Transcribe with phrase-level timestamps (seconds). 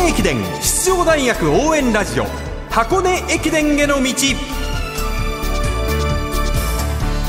[0.00, 2.24] 根駅伝出場大学応援ラジオ
[2.70, 4.14] 箱根駅伝への道。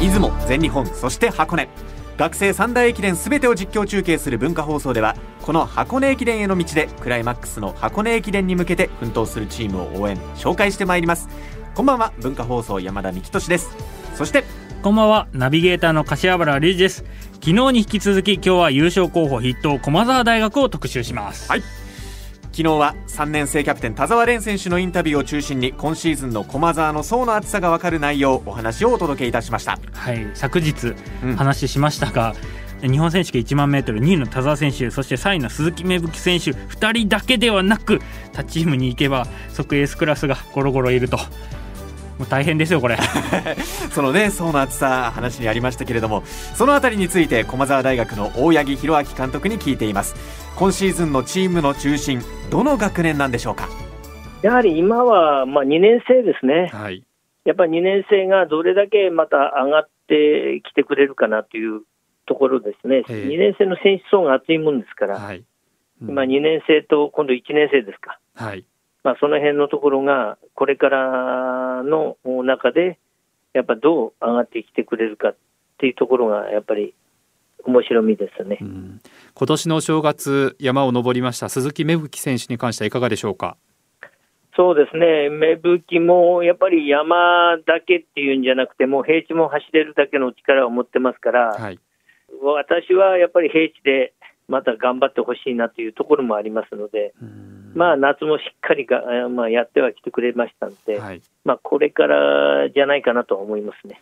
[0.00, 1.68] 出雲全日本そして箱根。
[2.16, 11.28] 学生三大駅伝すべてを実況中継する文化放送ではこの箱根駅伝への道でクライマックスの箱根駅伝に向けて奮闘するチームを応援紹介してまいります。
[11.74, 13.76] こんばんは文化放送山田幹俊です。
[14.14, 14.44] そして
[14.82, 17.04] こんばんはナビゲーターの柏原隆二です。
[17.42, 21.50] 昨日に引き続き今日は優勝候補筆頭駒澤大学を特集します。
[21.50, 21.62] はい
[22.60, 29.78] 昨日は3年生キャプテン田澤廉選手のインタビューを中心に今シーズンの駒澤の層の厚さが分かる内容お話をお届けいたしました。
[29.94, 30.30] はい。
[30.34, 31.36] 昨日うん。
[31.36, 32.34] 話しましたが、
[32.82, 38.02] 日本選手権1万メートル2位の田澤選手そして3位の鈴木芽吹選手2人だけではなく
[38.34, 41.18] 他チームに行けば即エースクラスがゴロゴロいると
[42.20, 42.98] もう大変ですよこれ。
[43.92, 50.14] そのね層の厚さ話にありましたけれどもそのあたりについて駒澤大学の大八木弘明監督に聞いています。
[50.58, 53.68] 今シーズンのチームの中心どの学年なんでしょうか？
[54.42, 57.02] やはり今は、まあ、2年生ですね、はい。
[57.46, 61.80] やっぱり2年生がどれだけまた上がってきてくれるかなという
[62.26, 63.12] ところですね、ええ。
[63.28, 65.42] 2年生の選手層が厚いもんですから、はい。
[66.02, 68.64] 今、2年生と今度1年生ですか、はい
[69.02, 72.98] まあ、その辺のところが、これからの中で、
[73.52, 75.36] やっぱどう上がってきてくれるかっ
[75.78, 76.94] ていうところが、やっぱり
[77.64, 78.58] 面白みですね。
[78.60, 79.00] うん。
[79.34, 83.56] 今年の正月山を登りました鈴木芽吹選手に関してはいかがでしょうか？
[84.56, 91.78] そうですね、芽吹もやっぱり山だけっていうんじゃなくて、もう平地も走れるだけの力を持ってますから、はい。
[92.42, 94.12] 私はやっぱり平地で
[94.48, 97.14] また頑張ってほしいなというところもありますので、
[97.74, 101.22] まあ、夏もしっかりが、えーまあ、やってはきてくれましたので、はい。
[101.44, 104.00] まあ、これからじゃないかなと思いますね。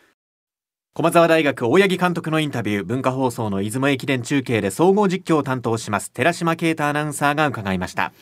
[0.95, 8.13] 駒澤大学大八木監督のインタビュー文化放送の出雲駅伝中継で総合実況を担当します寺島啓太アナウンサーが伺いました。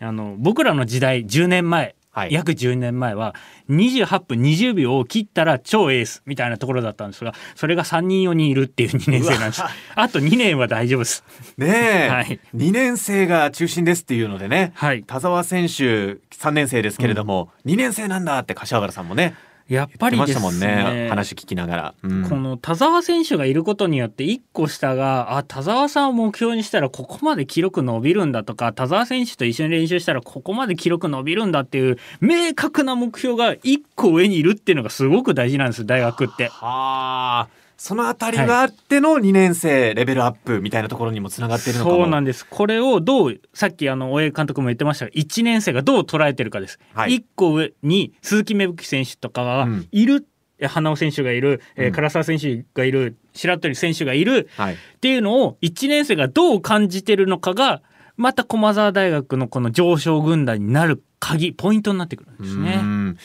[0.00, 2.32] あの僕らの時代10年前はい。
[2.32, 3.34] 約10年前は
[3.68, 9.62] 28分20秒を切ったら超エースみたいなところだったんですがそれが3人4人いるっていう2年生なんです。
[9.94, 11.24] あと2年は大丈夫です。
[11.56, 12.40] ねえ、はい。
[12.54, 14.72] 2年生が中心ですっていうのでね。
[14.74, 15.04] はい。
[15.04, 19.34] 田澤選手3年生ですけれども、2年生なんだって柏原さんもね
[19.70, 21.04] やっぱりですね。
[21.04, 21.08] ね。
[21.08, 22.28] 話聞きながら、うん。
[22.28, 36.48] この田澤選手がいることによって1個下があ田澤さんを目標にしたらここまで記録伸びるんだとか田澤選手と一緒に練習したらここまで記録伸びるんだっていう明確な目標が1個上にいるっていうのがすごく大事なんです大学って。
[36.48, 41.96] はあそのあたりがあっての2年生レベルアップみたいなところにもつながっているのかも。
[41.96, 42.44] そうなんです。
[42.44, 47.16] これをどうさっきあの大江監督も言ってましたが1年生がどう捉えてるかです、はい。
[47.16, 49.88] 1個上に鈴木芽吹選手とかがうん。
[49.92, 50.26] いる、
[50.58, 51.94] え花尾選手がいる、えーうん。
[51.94, 53.16] 唐沢選手がいる。
[53.32, 54.50] 白鳥選手がいる。
[54.58, 54.74] はい。
[54.74, 57.80] っていうのを1年生がどう感じてるのかが
[58.18, 63.16] また駒澤大学のこの上昇軍団になる鍵ポイントになってくるんですうね。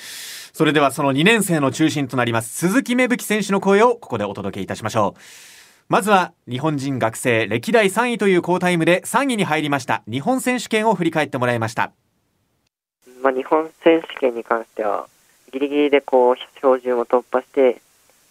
[0.55, 5.19] んそれではその2年生の中心となります鈴木芽吹選手の声をここでお届けいたしましょう。
[5.87, 11.91] まずは日本人学生歴代3位という好タイムで3位に入りました日本選手権を振り返ってもらいました。
[13.21, 15.07] まあ、日本選手権に関しては、
[15.51, 17.81] ギリギリでこう標準を突破して、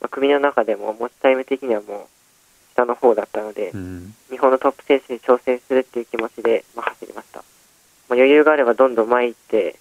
[0.00, 4.14] まあ、組の中でも持ちタイム的にはもう下の方だったので、うん。
[4.30, 7.38] 日本のトップ選手に挑戦するっていう気持ちで、まあ、走りました。
[7.38, 7.44] まあ、
[8.14, 9.76] 余裕があればどんどん前行って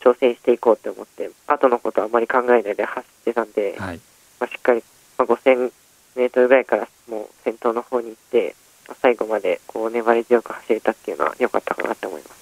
[0.00, 4.00] 挑戦していこうと思って、後のことはあまり考えないで走ってたんで、はい。
[4.40, 4.82] まあ、しっかり、
[5.18, 5.72] まあ、5000
[6.16, 8.56] メートルぐらいからもう先頭の方に行って、
[8.88, 12.40] まあ最後までこう粘り強く走れたっていうのは良かったかなと思います。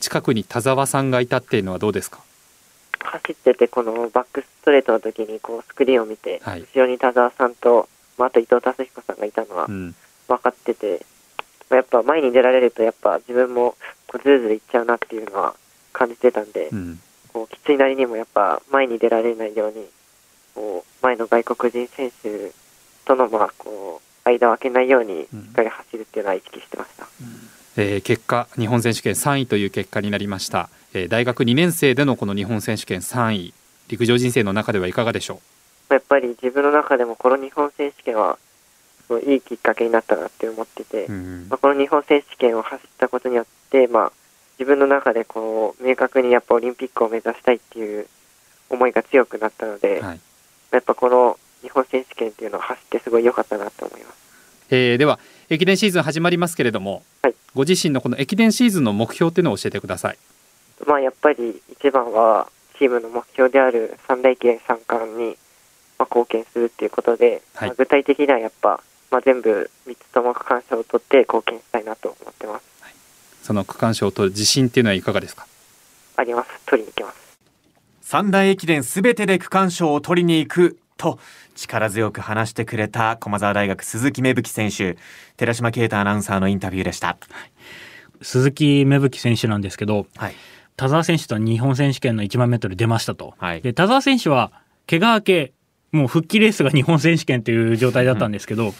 [0.00, 2.20] 近くに田澤さんがいたっていうのはどうですか？
[3.00, 6.60] 走ってて、このバックストレートの時にこうスクリーンを見て、はい。
[6.60, 9.94] 後ろに田澤さんと、まあ、あと伊藤達彦さんがいたのはうん。
[10.28, 11.04] 分かってて、
[11.68, 13.74] まあやっぱ前に出られると、やっぱ自分も
[14.06, 15.54] こうズルズルいっちゃうなっていうのは
[15.92, 17.00] 感じてたんで、うん。
[17.32, 19.86] こうきついなりにもやっぱ前に出られないように、
[20.54, 22.52] こう前の外国人選手
[23.04, 27.06] とのまあこう間を空けないようにしっかり走るっていうのは意識してました。
[27.76, 33.54] えー結果日本選手権3位という結果になりました、えー大学2年生でのこの日本選手権3位
[33.88, 35.40] 陸上人生の中ではいかがでしょ
[35.88, 38.38] やっぱり自分の中でもこの日本選手権は
[39.10, 41.46] いいいきっかけになったなって思ってて、う、うん。
[41.50, 44.12] まあ、この日本選手権を走ったことによって、まあ、
[44.62, 48.06] 自分の中でこう明確にやっぱオリンピックを目指したいっていう
[48.70, 50.20] 思いが強くなったので、はい
[50.70, 54.16] やっぱこの日本選手権っていうのを走ってすごい良かったなと思います。
[54.70, 55.18] えーでは
[55.50, 60.18] 駅伝シーズン始まりますけれども、はいご自身のこの駅伝シーズンの目標っていうのを教えてください
[60.86, 62.48] まあ、やっぱり一番は
[62.78, 65.36] チームの目標である三大駅伝三冠に、
[65.98, 68.80] まあ、貢献するっていうことで、はいまあ具体的にはやっぱ、
[69.10, 72.71] まあ、全部3つとも区間賞を取って貢献したいなと思ってます。
[73.42, 75.46] その区間賞を取る自信っていうのはいかがですか？
[76.16, 76.50] あります。
[76.66, 77.38] 取りに行きます。
[78.00, 81.18] 三大駅伝すべてで区間賞を取りに行くと
[81.54, 84.96] 力強く話してくれた駒澤大学鈴木芽吹選手。
[85.36, 87.16] 寺島啓太アナウンサーのインタビューでした。
[88.20, 90.34] 鈴木芽吹選手なんですけどはい。
[90.76, 93.60] 田澤選手と日本選手権の1万メートル出ましたと、はい。
[93.60, 94.52] で田澤選手は
[94.88, 95.52] 怪我明け
[95.90, 98.72] もう復帰レースが日本選手権という状態だったんですけど、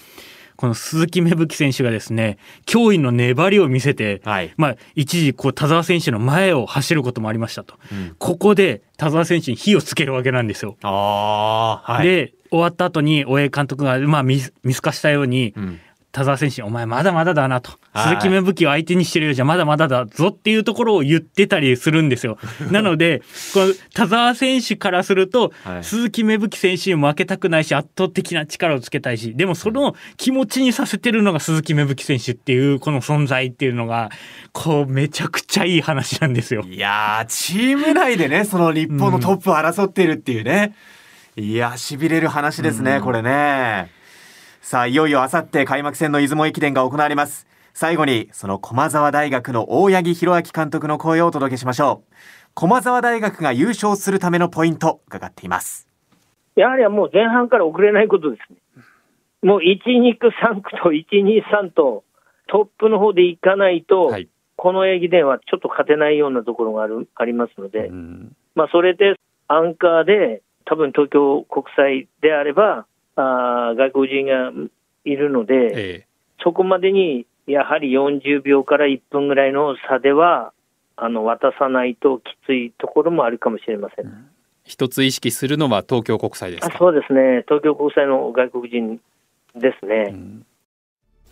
[0.57, 4.53] この鈴木芽吹選手がですね驚異の粘りを見せて、はい。
[4.57, 8.17] まあ、一時こう田澤選手の前を走ることもありましたと、うん。
[8.19, 10.77] ここで田澤選手に火をつけるわけなんですよ。
[10.83, 12.07] ああはい。
[12.07, 15.81] で終わった後に大江監督が、まあ、見透かしたように、うん
[16.13, 18.17] 田澤選手に「お前まだまだだな」と「はい。
[18.17, 22.39] 鈴木芽吹を相手にしてるようじゃまだまだだぞ」っていうところを言ってたりするんですよ。
[22.71, 23.23] なので
[23.55, 25.85] この田澤選手からすると、はい。
[25.85, 34.11] 鈴木芽吹選手に負けたくないし圧倒的な力をつけたいしでもその気持ちにさせてるのが鈴木芽吹選手っていうこの存在っていうのが
[34.53, 36.63] こうめちゃくちゃいい話なんですよ。
[36.69, 40.75] いやーチーム内でねその日本のトップを争っているっていうね、
[41.37, 44.02] いやしびれる話ですね、これね
[44.65, 47.49] さあいよいよあさって開幕戦の出雲駅伝が行われます。
[47.75, 52.15] 最後にその駒澤大学の大八木弘明監督の声をお届けしましょう。
[52.55, 55.89] 駒澤大学が優勝するためのポイント伺っています。
[56.55, 58.59] やはりもう前半から遅れないことですね。
[59.43, 62.05] もう1、2区、3区と1、2、3と
[62.47, 64.29] トップの方で行かないと、はい。
[64.55, 68.37] この駅伝はちょっと勝てないようなところがあるありますので、うん。
[68.55, 69.17] まあ、それで
[69.49, 72.87] アンカーで、多分東京国際であれば、
[73.17, 74.53] あー外国人が
[75.05, 76.07] いるので、え
[76.43, 80.53] そこまでにやはり40秒から1分ぐらいの差では、
[80.97, 84.07] あの渡さないときついところもあるかもしれません。
[84.07, 84.11] え
[84.65, 86.75] 一つ意識するのは東京国際ですか？
[86.75, 89.01] あそうですね、東京国際の外国人
[89.57, 90.11] ですね。
[90.13, 90.47] うん。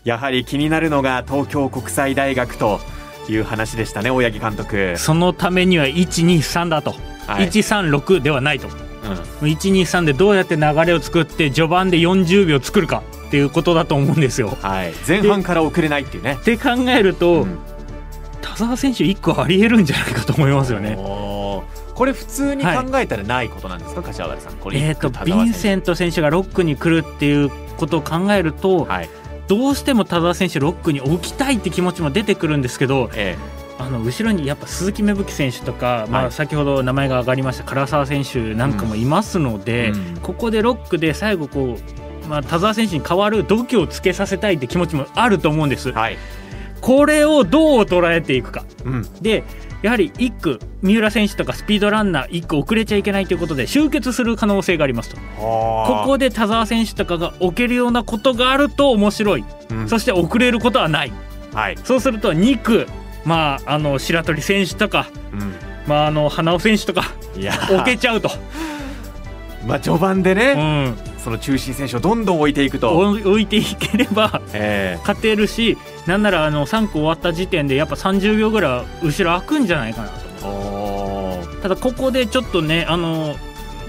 [0.05, 2.79] やはり気になるのが東京国際大学と
[3.29, 6.93] いう話でしたね大八木監督、そのためには123だと、
[7.27, 7.47] はい。
[7.49, 8.67] 136ではないと
[9.03, 9.49] うん。
[9.49, 14.57] 123でどうやって流れを作って序盤で40秒作るかっていうことだと思うんですよ。
[14.61, 16.39] はい、前半から遅れないっていうね。
[16.41, 17.59] って考えると、うん。
[18.41, 20.97] 田澤選手1個ありえるんじゃないかと思いますよね。
[20.97, 24.55] これ普通に考えたらないことなんですか、柏原さん。
[24.55, 29.11] これえー、とヴィンセント選手が6区に来るっていうことを考えると、はい。
[29.51, 33.37] どうしても田澤選手6区に置きたいって気持ちも出てくるんですけどえ
[33.81, 36.33] あの後ろにやっぱ鈴木芽吹選手とか、まあ、はい。
[36.33, 40.17] 先ほど名前が上がりました唐澤選手なんかもいますので、うん。
[40.21, 41.77] ここで6区で最後こ
[42.25, 45.89] う、まあ、田澤選手に代わる度胸をつけさせたいって気持ちもあると思うんです。
[45.91, 45.93] え。
[45.93, 46.19] はい、
[46.81, 48.65] これをどう捉えていくか。
[48.85, 49.45] うん、で
[49.83, 55.17] やはり1区三浦選手とかスピードランナー1区遅れちゃいけないということで集結する可能性がありますと。
[55.17, 59.89] こここで田澤選手とかが置けるようなことがあると面白い、うん。
[59.89, 61.13] そして遅れることはない。
[61.55, 62.87] はい、そうすると2区
[63.25, 65.09] まああの白鳥選手とか、
[65.87, 68.31] うまあ、あの花尾選手とか置けちゃうと、
[69.67, 75.77] まあ序盤でうね、ん、その中心選手をどんどん置いていくと、置いていければえ勝てるし
[76.07, 80.21] なんならあの3区終わった時点でやっぱ30秒ぐらい後ろ空くんじゃないかなと。
[81.63, 83.37] ただここでちょっとねあの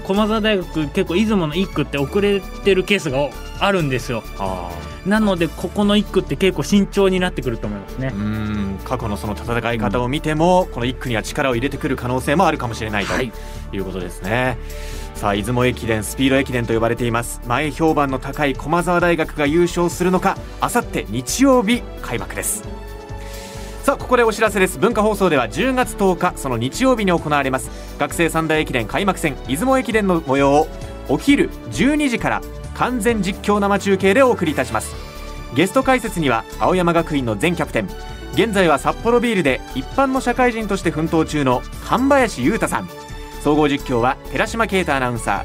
[0.04, 3.30] 駒澤大学結構出雲の1区って遅れてるケースが
[3.60, 4.22] あるんですよ。
[4.38, 4.70] あ
[5.06, 8.08] なのでここの1区って結構慎重になってくると思いますね。
[8.08, 13.32] ーうん過去のその戦い方を見ても、この1区には力を入れてくる可能性もあるかもしれないとはい。
[13.72, 14.58] いうことですね。
[15.14, 17.40] さあ出雲駅伝スピード駅伝と呼ばれています。
[17.46, 22.62] 前評判の高い駒澤大学が優勝するのかあさって日曜日開幕です。
[23.82, 24.78] さあここでお知らせです。
[24.78, 30.68] 文化放送では10月10日その日曜日に行われます学生三大駅伝開幕戦出雲駅伝の模様を
[31.08, 32.42] お昼12時から
[32.74, 34.94] 完全実況生中継でお送りいたします。
[35.54, 37.88] ゲスト解説には青山学院の前キャプテン
[38.32, 42.88] 現在は札幌ビールで一般の社会人として奮闘中の神林裕太さん。
[43.42, 45.44] 総合実況は寺島啓太アナウンサ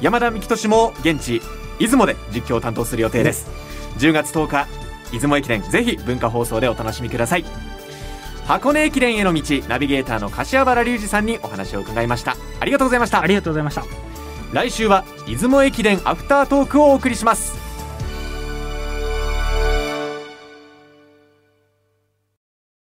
[0.00, 0.04] ー。
[0.04, 1.42] 山田幹俊も現地
[1.78, 3.50] 出雲で実況を担当する予定です。
[3.98, 4.66] 10月10日
[5.12, 7.44] 出雲駅伝ぜひ文化放送でお楽しみください。
[8.46, 12.36] 箱根駅伝への道ナビゲーターの柏原隆二さんにお話を伺いました。
[12.60, 13.20] ありがとうございました。
[13.20, 14.11] ありがとうございました。
[14.52, 17.61] 来週は出雲駅伝アフタートークをお送りします。